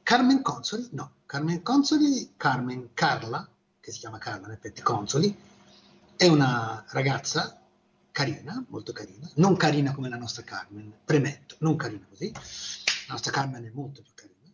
[0.04, 3.50] Carmen Consoli, no, Carmen Consoli, Carmen Carla,
[3.80, 5.34] che si chiama Carla in effetti Consoli,
[6.18, 7.62] è una ragazza
[8.12, 13.32] carina, molto carina, non carina come la nostra Carmen, premetto, non carina così, la nostra
[13.32, 14.54] Carmen è molto più carina,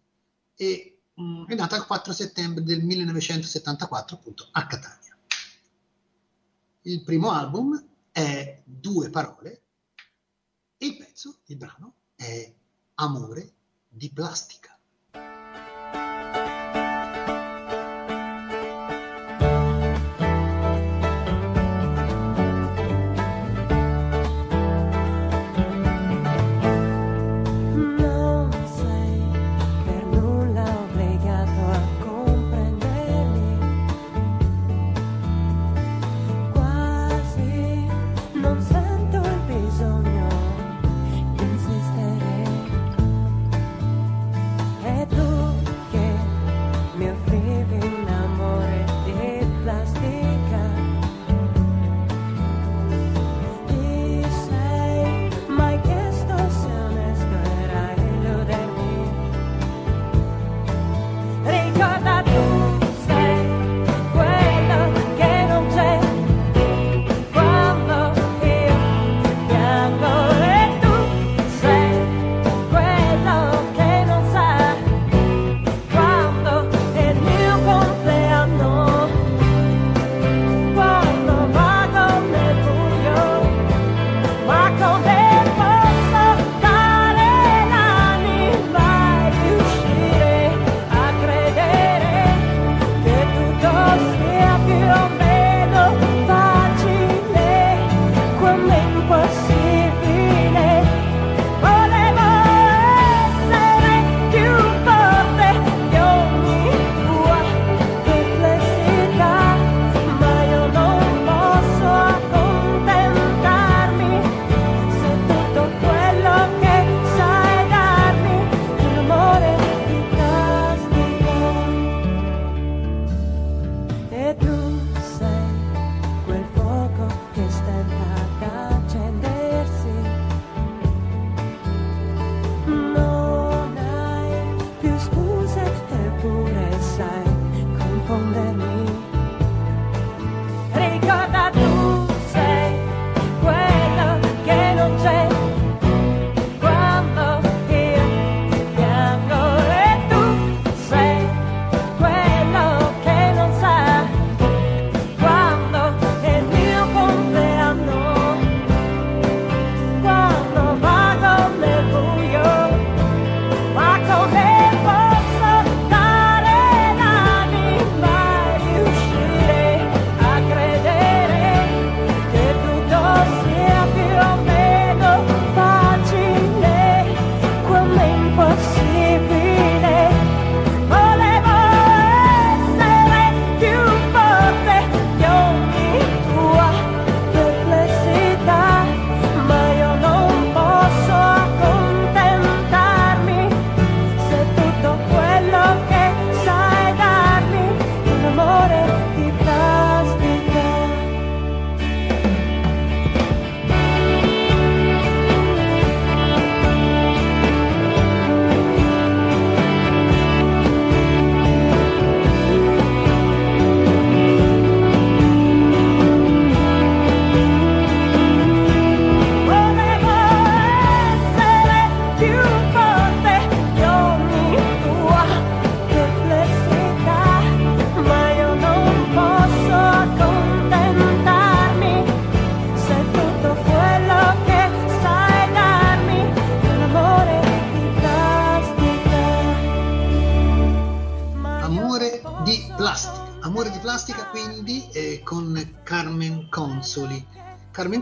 [0.56, 5.18] e mh, mm, è nata il 4 settembre del 1974 appunto a Catania.
[6.84, 7.88] Il primo album
[8.20, 9.64] è Due parole
[10.76, 12.54] e il pezzo, il brano, è
[12.96, 13.54] Amore
[13.88, 14.69] di plastica.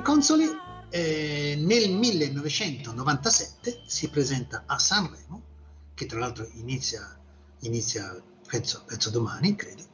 [0.08, 0.48] Consoli
[0.90, 5.44] eh, nel 1997 si presenta a Sanremo,
[5.94, 7.20] che tra l'altro inizia,
[7.64, 8.16] inizia
[8.48, 9.86] penso, penso domani, credo,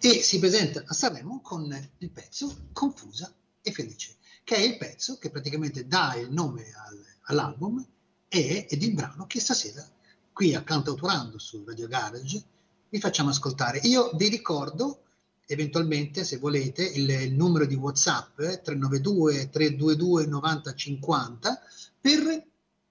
[0.00, 3.30] e si presenta a Sanremo con il pezzo Confusa
[3.60, 7.86] e Felice, che è il pezzo che praticamente dà il nome al, all'album
[8.28, 9.86] e, ed il brano che stasera
[10.32, 12.42] qui a Cantautorando su Radio Garage
[12.88, 13.80] vi facciamo ascoltare.
[13.82, 15.02] Io vi ricordo
[15.46, 21.60] eventualmente se volete il, il numero di WhatsApp eh, 392 322 9050
[22.00, 22.46] per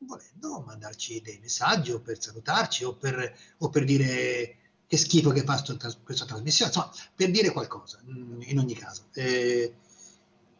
[0.05, 4.55] volendo mandarci dei messaggi o per salutarci o per, o per dire
[4.87, 5.61] che schifo che fa
[6.03, 9.05] questa trasmissione, insomma, per dire qualcosa mm, in ogni caso.
[9.13, 9.73] Eh,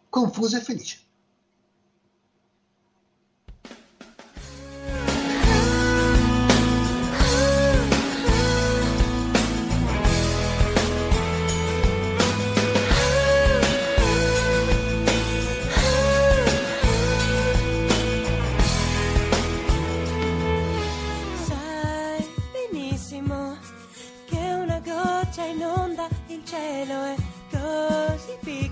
[0.08, 1.00] confusa e felice.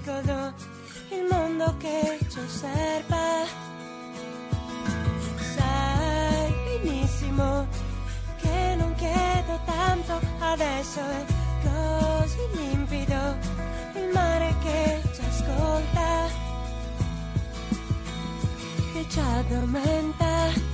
[0.09, 0.53] contro
[1.09, 3.45] il mondo che ci osserva.
[5.55, 7.67] Sai benissimo
[8.41, 11.25] che non chiedo tanto, adesso è
[11.63, 13.37] così limpido
[13.95, 16.27] il mare che ci ascolta,
[18.93, 20.68] che ci addormenta.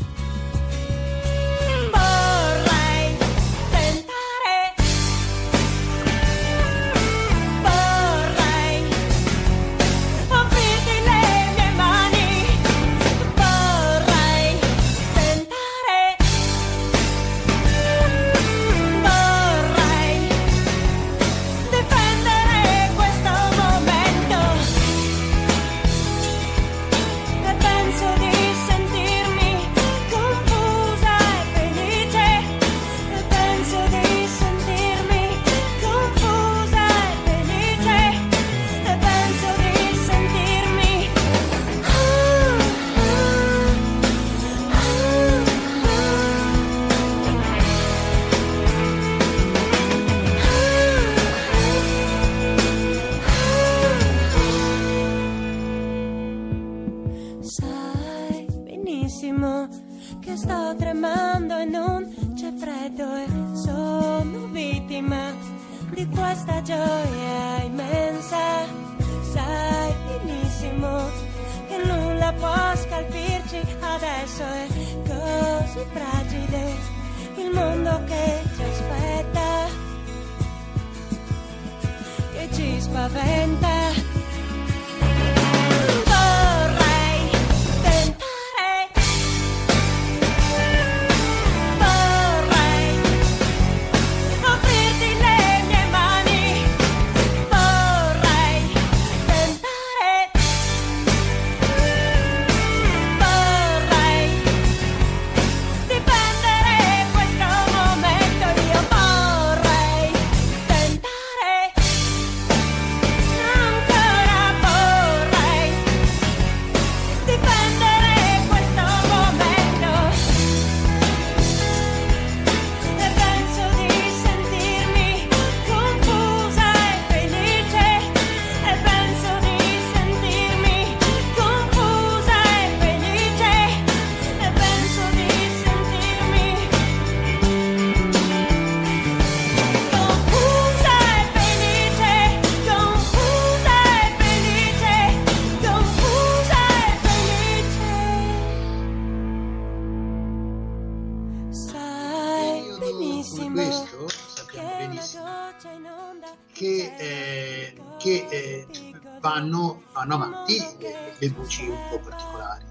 [159.20, 162.64] Vanno avanti le, le voci un po' particolari.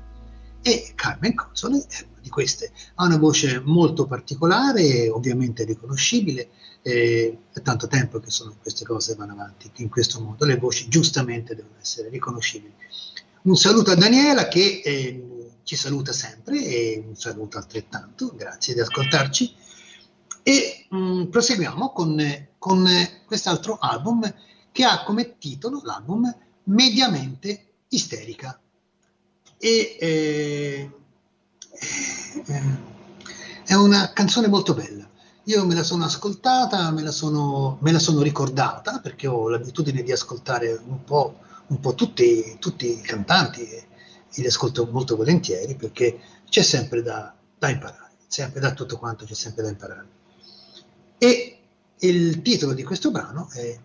[0.63, 6.49] E Carmen Console è una di queste, ha una voce molto particolare, ovviamente riconoscibile,
[6.81, 10.89] eh, è tanto tempo che sono queste cose vanno avanti in questo modo, le voci
[10.89, 12.73] giustamente devono essere riconoscibili.
[13.43, 15.25] Un saluto a Daniela che eh,
[15.65, 19.55] ci saluta sempre e un saluto altrettanto, grazie di ascoltarci.
[20.43, 22.89] E mh, mm, proseguiamo con, con
[23.27, 24.35] quest'altro album
[24.73, 26.35] che ha come titolo l'album
[26.65, 28.59] mediamente isterica.
[29.59, 30.91] E eh,
[32.47, 32.79] eh,
[33.67, 35.07] è una canzone molto bella.
[35.45, 40.03] io me la sono ascoltata, me la sono, me la sono ricordata perché ho l'abitudine
[40.03, 43.87] di ascoltare un po', un po tutti, tutti, i cantanti e,
[44.37, 49.35] li ascolto molto volentieri perché c'è sempre da, da imparare, sempre da tutto quanto c'è
[49.35, 50.09] sempre da imparare.
[51.19, 51.59] E
[52.07, 53.79] il titolo di questo brano è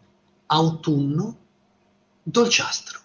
[0.47, 1.37] Autunno
[2.23, 2.97] dolciastro.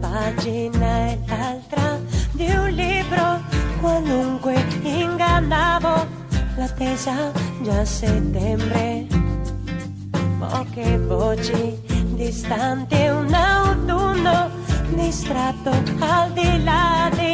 [0.00, 2.00] pagina e l'altra
[2.32, 3.40] di un libro
[3.80, 6.06] qualunque ingannavo
[6.56, 9.29] l'attesa già a settembre
[10.40, 11.78] poche voci
[12.14, 14.50] distanti un autunno
[14.94, 17.29] distratto al di là dei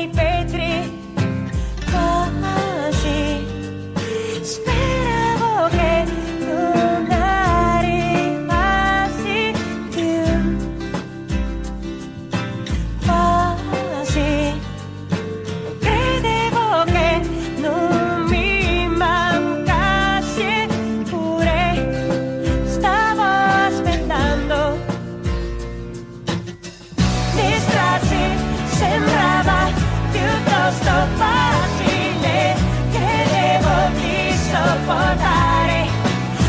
[30.77, 32.55] piuttosto facile
[32.91, 35.89] credevo di sopportare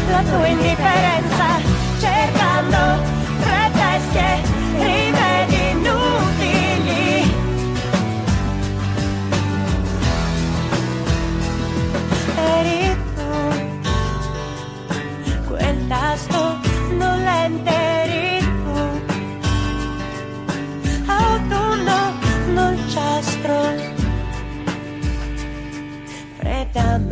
[0.10, 1.37] la tua indifferenza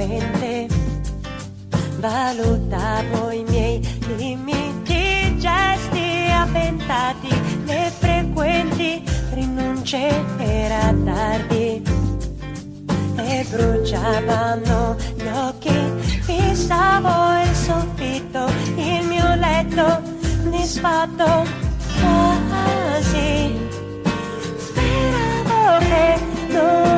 [0.06, 0.68] freddamente
[2.00, 3.80] valutavo i miei
[4.18, 7.30] limiti gesti avventati
[7.66, 9.04] le frequenti
[9.34, 11.82] rinunce era tardi
[13.18, 15.92] e bruciavano gli occhi
[16.22, 18.46] fissavo il soffitto
[18.76, 20.02] il mio letto
[20.50, 21.46] disfatto
[22.00, 23.54] quasi.
[24.58, 26.20] Speravo che
[26.52, 26.95] non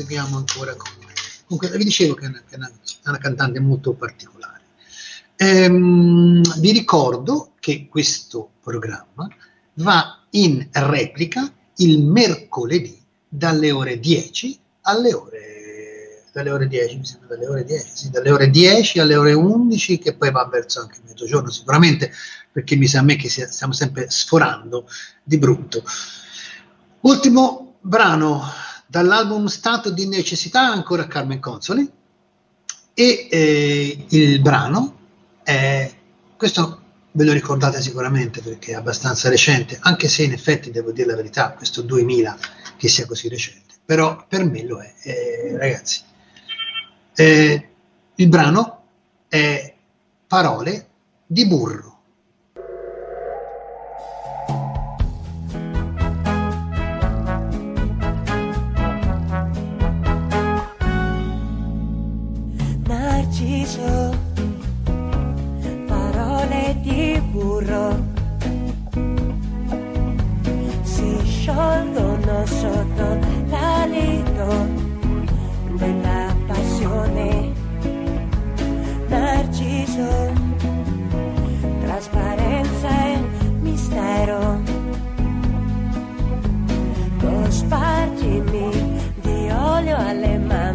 [0.00, 0.90] proseguiamo ancora con...
[1.46, 2.70] Comunque, vi dicevo che è una, che è una-
[3.06, 4.60] una cantante molto particolare.
[5.36, 9.28] Ehm, vi ricordo che questo programma
[9.74, 12.98] va in replica il mercoledì
[13.28, 18.30] dalle ore 10 alle ore, dalle ore 10, mi sembra dalle ore 10, sì, dalle
[18.30, 22.12] ore 10 alle ore 11, che poi va verso anche mezzogiorno sicuramente,
[22.52, 24.86] perché mi sa a me che stiamo sempre sforando
[25.22, 25.82] di brutto.
[27.00, 28.42] Ultimo brano
[28.90, 31.88] dall'album Stato di necessità, ancora Carmen Consoli,
[32.92, 34.98] e eh, il brano
[35.44, 35.88] è,
[36.36, 36.82] questo
[37.12, 41.14] ve lo ricordate sicuramente perché è abbastanza recente, anche se in effetti devo dire la
[41.14, 42.36] verità, questo 2000
[42.76, 46.00] che sia così recente, però per me lo è, Eh, ragazzi.
[47.14, 47.68] Eh,
[48.16, 48.82] il brano
[49.28, 49.72] è
[50.26, 50.88] Parole
[51.26, 51.89] di burro.
[63.70, 64.18] Narciso
[67.30, 67.96] burro
[70.82, 73.18] si sciolgono sotto
[73.48, 74.66] l'alito
[75.76, 77.52] della passione.
[79.06, 80.32] Narciso,
[81.82, 83.18] trasparenza e
[83.60, 84.60] mistero.
[87.20, 88.70] Cospargimi
[89.20, 90.69] di olio alle mandorle,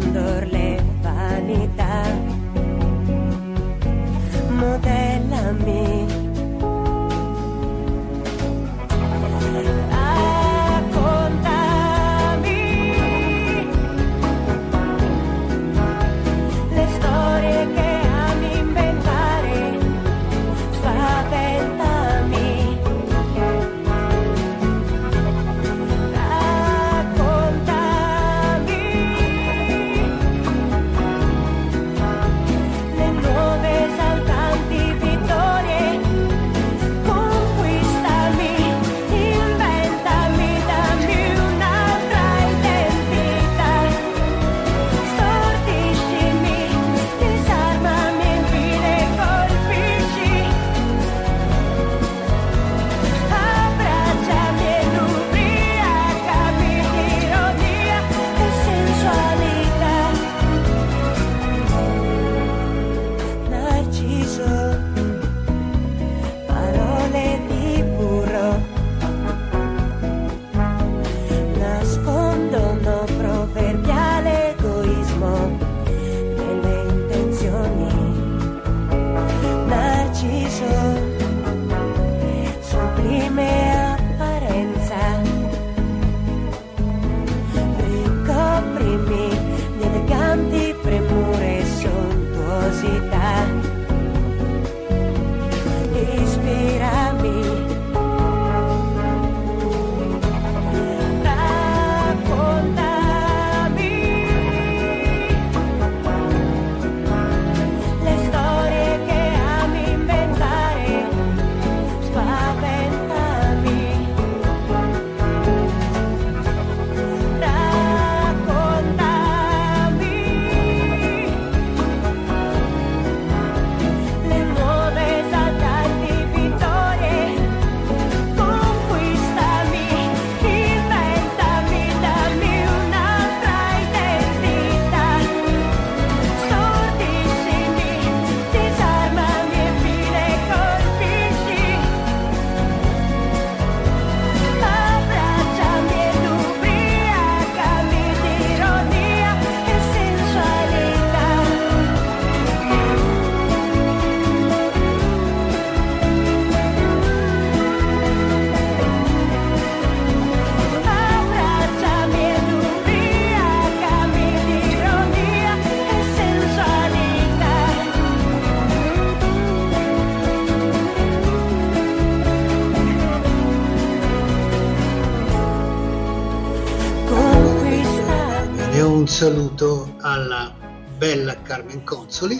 [179.16, 180.54] saluto alla
[180.98, 182.38] bella Carmen Consoli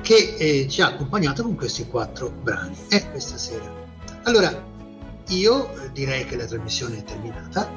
[0.00, 3.68] che eh, ci ha accompagnato con questi quattro brani eh, questa sera.
[4.22, 4.64] Allora,
[5.30, 7.68] io eh, direi che la trasmissione è terminata.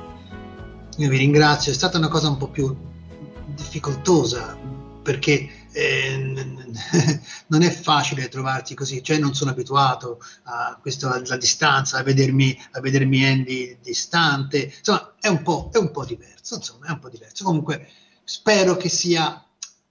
[0.97, 2.77] Io vi ringrazio, è stata una cosa un po' più
[3.55, 4.55] difficoltosa
[5.01, 6.17] perché eh,
[7.47, 12.55] non è facile trovarsi così, cioè non sono abituato a questo alla distanza, a vedermi,
[12.73, 16.99] a vedermi Andy distante, insomma è un po', è un po' diverso, insomma è un
[16.99, 17.43] po' diverso.
[17.43, 17.87] Comunque
[18.33, 19.45] spero che sia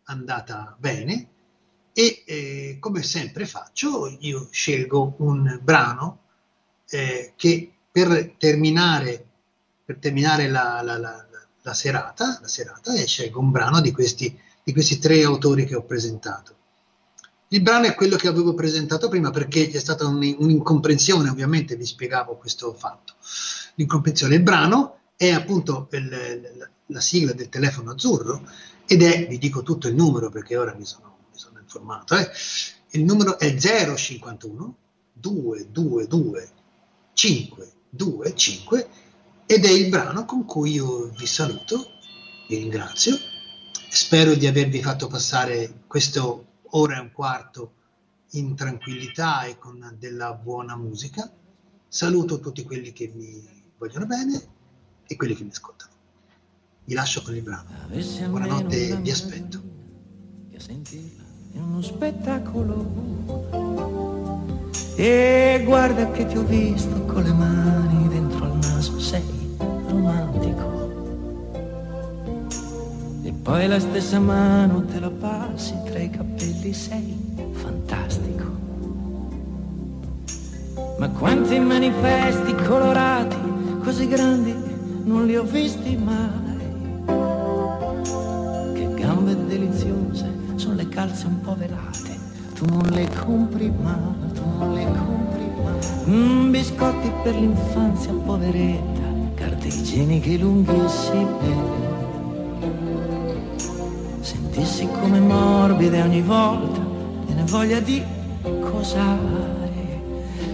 [0.05, 1.29] andata bene
[1.93, 6.21] e eh, come sempre faccio, io scelgo un brano
[6.89, 9.27] eh, che per terminare,
[9.85, 11.27] per terminare la, la- la-
[11.63, 14.35] la- serata, serata e scelgo un brano di questi,
[14.65, 16.55] di questi tre autori che ho presentato.
[17.49, 21.85] Il brano è quello che avevo presentato prima perché c'è stata un- un'incomprensione, ovviamente vi
[21.85, 23.17] spiegavo questo fatto.
[23.75, 24.37] L'incomprensione.
[24.37, 28.47] Il brano è appunto il- la, la sigla del telefono azzurro
[28.87, 32.29] ed è, vi dico tutto il numero perché ora mi sono, mi sono informato, eh.
[32.91, 34.77] il numero è 051
[35.13, 36.51] 222
[37.13, 38.89] 525
[39.47, 41.91] ed è il brano con cui io vi saluto,
[42.49, 43.17] vi ringrazio,
[43.89, 47.73] spero di avervi fatto passare questo ora e un quarto
[48.31, 51.31] in tranquillità e con della buona musica.
[51.89, 54.41] Saluto tutti quelli che mi vogliono bene
[55.07, 55.90] e quelli che mi ascoltano.
[56.91, 57.69] Vi lascio con il brano.
[58.31, 59.63] Buonanotte, vi aspetto.
[60.51, 61.23] Che a sentirla
[61.55, 62.85] è uno spettacolo
[64.97, 69.23] E guarda che ti ho visto con le mani dentro al naso, sei
[69.57, 70.91] romantico.
[73.23, 77.17] E poi la stessa mano te la passi tra i capelli, sei
[77.53, 78.51] fantastico.
[80.99, 83.37] Ma quanti manifesti colorati,
[83.81, 84.53] così grandi,
[85.05, 86.50] non li ho visti mai.
[89.51, 92.19] Deliziose, sono le calze un po' velate.
[92.55, 95.75] Tu non le compri mai, tu non le compri mai.
[96.09, 99.03] Mm, biscotti per l'infanzia poveretta,
[99.35, 101.89] carte igieniche lunghissime.
[104.21, 106.81] Sentissi come morbide ogni volta
[107.29, 108.03] e ne voglia di
[108.61, 109.49] cosare.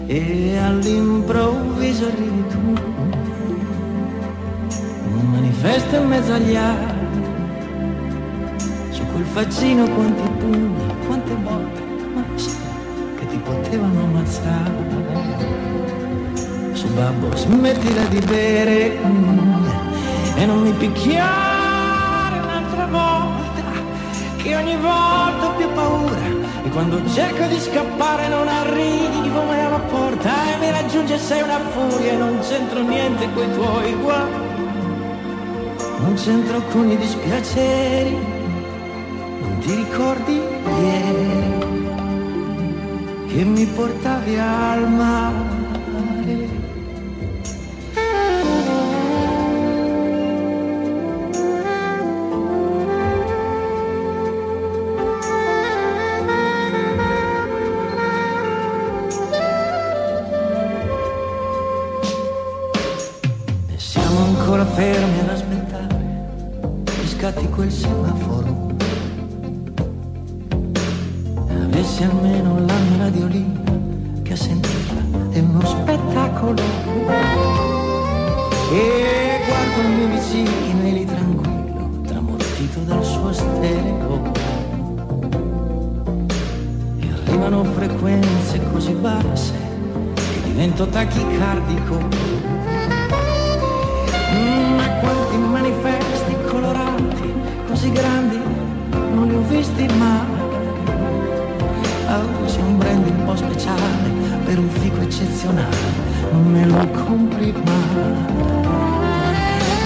[0.06, 2.72] E all'improvviso arrivi tu,
[5.18, 6.95] un manifesto in mezzo agli altri.
[9.16, 11.80] Quel faccino quanti pugni, quante botte,
[12.12, 12.22] ma
[13.16, 14.74] che ti potevano ammazzare.
[16.72, 19.64] Su babbo, smettila di bere mm,
[20.36, 23.62] e non mi picchiare un'altra volta,
[24.36, 26.26] che ogni volta ho più paura.
[26.64, 31.60] E quando cerco di scappare non arrivi come alla porta e mi raggiunge sei una
[31.70, 34.30] furia e non c'entro niente coi tuoi guai.
[36.00, 38.35] Non c'entro con i dispiaceri,
[39.66, 40.40] ti ricordi
[40.80, 41.64] ieri
[43.26, 45.55] che mi portavi al mare?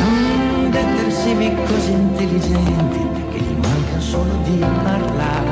[0.03, 2.99] Mm, Detersivi così intelligenti
[3.33, 5.49] che gli manca solo di parlare.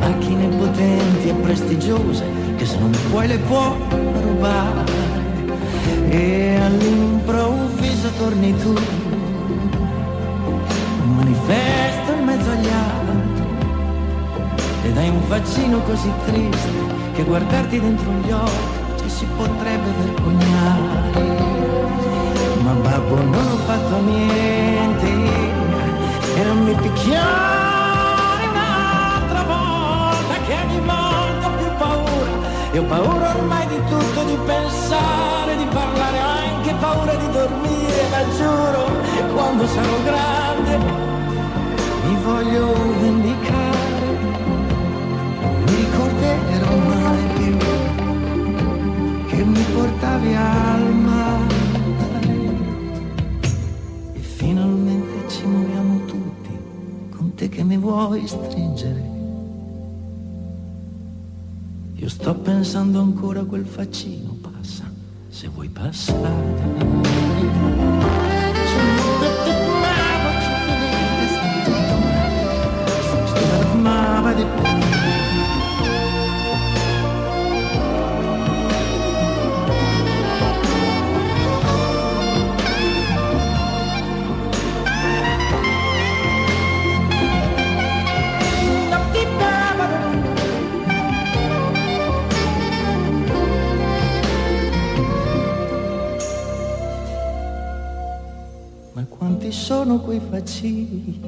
[0.00, 2.24] Macchine potenti e prestigiose
[2.56, 3.76] che se non puoi le può
[4.22, 4.90] rubare
[6.08, 8.74] e all'improvviso torni tu
[11.04, 11.26] un
[12.18, 13.44] in mezzo agli altri
[14.84, 16.70] ed hai un faccino così triste
[17.14, 18.71] che guardarti dentro gli occhi
[19.36, 20.90] potrebbe vergognare.
[22.62, 25.10] Ma babbo non ho fatto niente.
[26.34, 32.32] E non mi picchiare un'altra volta che ogni volta più paura.
[32.72, 38.22] E ho paura ormai di tutto, di pensare, di parlare, anche paura di dormire, ma
[38.36, 38.82] giuro,
[39.34, 40.78] quando sarò grande
[42.06, 43.71] mi voglio vendicare,
[49.72, 51.54] portavi al mare
[54.12, 56.50] e finalmente ci muoviamo tutti
[57.10, 59.10] con te che mi vuoi stringere.
[61.94, 64.90] Io sto pensando ancora a quel faccino, passa,
[65.28, 66.50] se vuoi passare.
[73.80, 74.32] Ma
[100.12, 101.20] quei faccini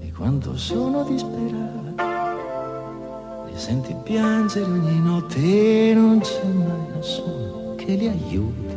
[0.00, 1.94] e quanto sono disperati.
[3.46, 8.76] Li senti piangere ogni notte e non c'è mai nessuno che li aiuti.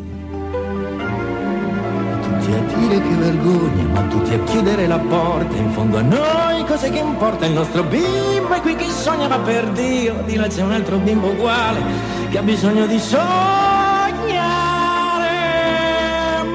[2.21, 5.55] Tutti a dire che vergogna, ma tutti a chiudere la porta.
[5.55, 7.47] In fondo a noi cos'è che importa?
[7.47, 10.99] Il nostro bimbo è qui che sogna, ma per Dio, di là c'è un altro
[10.99, 11.81] bimbo uguale
[12.29, 13.29] che ha bisogno di sognare.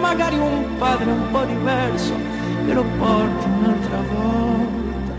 [0.01, 2.35] Magari un padre un po' diverso
[2.67, 5.15] me lo porti un'altra volta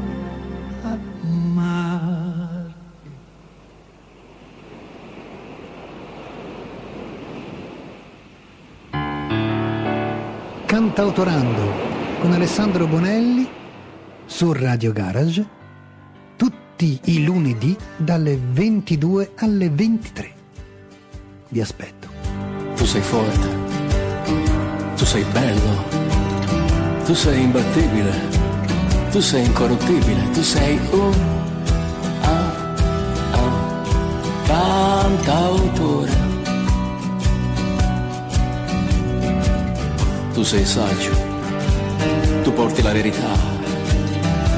[0.83, 0.97] a
[1.53, 2.73] mare.
[10.65, 11.61] Cantautorando
[12.19, 13.47] con Alessandro Bonelli
[14.25, 15.47] su Radio Garage
[16.35, 20.35] tutti i lunedì dalle 22 alle 23.
[21.47, 22.09] Vi aspetto.
[22.75, 23.47] Tu sei forte,
[24.97, 25.96] tu sei bello
[27.07, 28.11] tu sei imbattibile,
[29.11, 31.13] tu sei incorruttibile, tu sei un
[32.19, 32.51] ah,
[33.31, 33.47] ah,
[34.45, 36.11] cantautore.
[40.33, 41.11] Tu sei saggio,
[42.43, 43.31] tu porti la verità,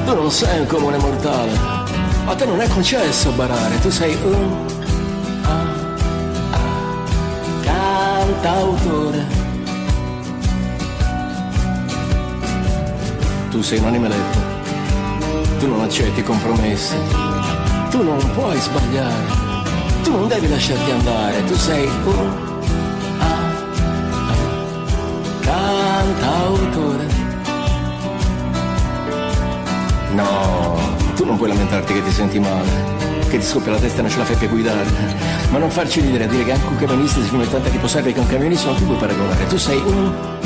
[0.04, 1.52] tu non sei un comune mortale,
[2.26, 4.66] a te non è concesso barare, tu sei un
[5.42, 5.66] ah,
[6.50, 6.58] ah,
[7.62, 9.39] cantautore.
[13.50, 14.38] Tu sei un animaletto,
[15.58, 16.94] tu non accetti compromessi,
[17.90, 19.24] tu non puoi sbagliare,
[20.04, 22.32] tu non devi lasciarti andare, tu sei un
[23.18, 23.52] ah,
[24.28, 27.06] ah, cantautore.
[30.14, 30.78] No,
[31.16, 32.70] tu non puoi lamentarti che ti senti male,
[33.28, 34.86] che ti scoppia la testa e non ce la fai più a guidare.
[35.50, 38.12] Ma non farci ridere a dire che anche un camionista si fume tanta tipo serve
[38.12, 39.46] che un camionista non ti puoi paragonare.
[39.48, 40.38] Tu sei un